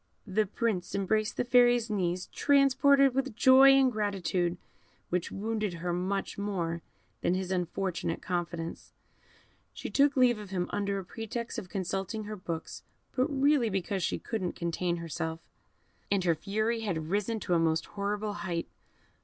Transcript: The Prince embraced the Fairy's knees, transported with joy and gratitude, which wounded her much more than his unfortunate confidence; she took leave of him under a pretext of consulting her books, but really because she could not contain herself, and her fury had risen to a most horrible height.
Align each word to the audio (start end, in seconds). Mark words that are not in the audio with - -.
The 0.25 0.47
Prince 0.47 0.95
embraced 0.95 1.37
the 1.37 1.43
Fairy's 1.45 1.87
knees, 1.91 2.25
transported 2.33 3.13
with 3.13 3.35
joy 3.35 3.73
and 3.73 3.91
gratitude, 3.91 4.57
which 5.09 5.31
wounded 5.31 5.75
her 5.75 5.93
much 5.93 6.39
more 6.39 6.81
than 7.21 7.35
his 7.35 7.51
unfortunate 7.51 8.19
confidence; 8.19 8.93
she 9.73 9.91
took 9.91 10.17
leave 10.17 10.39
of 10.39 10.49
him 10.49 10.65
under 10.71 10.97
a 10.97 11.05
pretext 11.05 11.59
of 11.59 11.69
consulting 11.69 12.23
her 12.23 12.35
books, 12.35 12.81
but 13.15 13.27
really 13.27 13.69
because 13.69 14.01
she 14.01 14.17
could 14.17 14.41
not 14.41 14.55
contain 14.55 14.95
herself, 14.97 15.39
and 16.09 16.23
her 16.23 16.33
fury 16.33 16.79
had 16.79 17.11
risen 17.11 17.39
to 17.41 17.53
a 17.53 17.59
most 17.59 17.85
horrible 17.85 18.33
height. 18.33 18.67